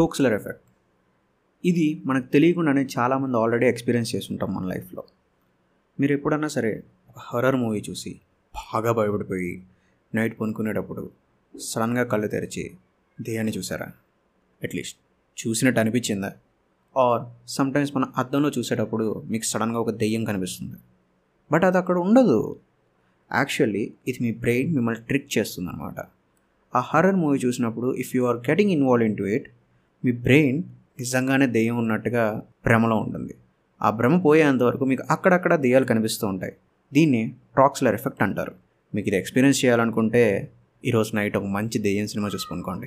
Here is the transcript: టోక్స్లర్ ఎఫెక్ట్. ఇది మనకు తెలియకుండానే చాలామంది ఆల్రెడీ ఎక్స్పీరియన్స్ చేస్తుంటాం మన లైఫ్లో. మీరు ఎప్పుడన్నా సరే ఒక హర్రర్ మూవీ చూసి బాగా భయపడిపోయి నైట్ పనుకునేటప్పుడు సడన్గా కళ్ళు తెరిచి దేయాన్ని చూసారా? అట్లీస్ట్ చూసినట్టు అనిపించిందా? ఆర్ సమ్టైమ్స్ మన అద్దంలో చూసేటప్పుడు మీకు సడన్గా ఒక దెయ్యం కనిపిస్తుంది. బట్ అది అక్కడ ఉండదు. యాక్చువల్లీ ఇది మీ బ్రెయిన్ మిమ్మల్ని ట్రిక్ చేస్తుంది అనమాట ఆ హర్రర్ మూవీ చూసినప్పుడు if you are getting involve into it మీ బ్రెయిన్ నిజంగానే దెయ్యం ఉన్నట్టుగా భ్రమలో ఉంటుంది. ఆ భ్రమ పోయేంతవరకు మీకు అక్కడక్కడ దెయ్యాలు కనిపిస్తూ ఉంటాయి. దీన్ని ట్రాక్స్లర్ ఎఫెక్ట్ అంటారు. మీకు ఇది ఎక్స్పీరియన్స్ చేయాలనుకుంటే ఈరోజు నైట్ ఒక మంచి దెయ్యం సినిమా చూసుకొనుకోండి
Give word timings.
టోక్స్లర్ 0.00 0.32
ఎఫెక్ట్. 0.32 0.62
ఇది 1.64 2.02
మనకు 2.06 2.26
తెలియకుండానే 2.26 2.86
చాలామంది 2.98 3.36
ఆల్రెడీ 3.36 3.66
ఎక్స్పీరియన్స్ 3.66 4.14
చేస్తుంటాం 4.14 4.54
మన 4.54 4.64
లైఫ్లో. 4.64 5.02
మీరు 6.00 6.12
ఎప్పుడన్నా 6.12 6.48
సరే 6.48 6.82
ఒక 7.08 7.14
హర్రర్ 7.18 7.56
మూవీ 7.56 7.82
చూసి 7.90 8.20
బాగా 8.54 8.92
భయపడిపోయి 8.92 9.62
నైట్ 10.14 10.40
పనుకునేటప్పుడు 10.40 11.10
సడన్గా 11.58 12.04
కళ్ళు 12.04 12.28
తెరిచి 12.28 12.70
దేయాన్ని 13.20 13.52
చూసారా? 13.52 13.92
అట్లీస్ట్ 14.62 14.98
చూసినట్టు 15.46 15.80
అనిపించిందా? 15.80 16.32
ఆర్ 16.96 17.48
సమ్టైమ్స్ 17.48 17.96
మన 17.96 18.04
అద్దంలో 18.16 18.50
చూసేటప్పుడు 18.58 19.22
మీకు 19.26 19.44
సడన్గా 19.44 19.80
ఒక 19.80 19.90
దెయ్యం 19.90 20.24
కనిపిస్తుంది. 20.24 20.76
బట్ 21.52 21.64
అది 21.64 21.78
అక్కడ 21.78 21.98
ఉండదు. 21.98 22.56
యాక్చువల్లీ 23.34 23.92
ఇది 24.08 24.18
మీ 24.20 24.32
బ్రెయిన్ 24.32 24.74
మిమ్మల్ని 24.74 25.02
ట్రిక్ 25.02 25.38
చేస్తుంది 25.38 25.70
అనమాట 25.70 25.94
ఆ 26.76 26.80
హర్రర్ 26.80 27.16
మూవీ 27.16 27.38
చూసినప్పుడు 27.38 27.94
if 27.94 28.16
you 28.16 28.24
are 28.24 28.36
getting 28.36 28.70
involve 28.70 29.06
into 29.16 29.22
it 29.22 29.48
మీ 30.04 30.12
బ్రెయిన్ 30.12 30.62
నిజంగానే 30.98 31.46
దెయ్యం 31.46 31.76
ఉన్నట్టుగా 31.78 32.42
భ్రమలో 32.66 32.96
ఉంటుంది. 32.96 33.34
ఆ 33.82 33.90
భ్రమ 33.90 34.18
పోయేంతవరకు 34.18 34.84
మీకు 34.84 35.02
అక్కడక్కడ 35.10 35.54
దెయ్యాలు 35.54 35.84
కనిపిస్తూ 35.84 36.26
ఉంటాయి. 36.26 36.52
దీన్ని 36.92 37.34
ట్రాక్స్లర్ 37.54 37.94
ఎఫెక్ట్ 37.94 38.22
అంటారు. 38.22 38.52
మీకు 38.94 39.08
ఇది 39.08 39.16
ఎక్స్పీరియన్స్ 39.16 39.64
చేయాలనుకుంటే 39.64 40.50
ఈరోజు 40.84 41.16
నైట్ 41.16 41.36
ఒక 41.36 41.44
మంచి 41.44 41.78
దెయ్యం 41.78 42.06
సినిమా 42.06 42.30
చూసుకొనుకోండి 42.34 42.86